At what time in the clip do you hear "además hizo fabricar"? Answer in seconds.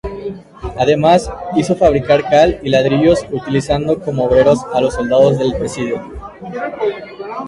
0.79-2.27